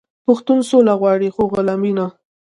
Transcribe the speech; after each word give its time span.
پښتون 0.25 0.59
سوله 0.69 0.93
غواړي 1.01 1.29
خو 1.35 1.41
غلامي 1.53 1.91
نه. 1.97 2.07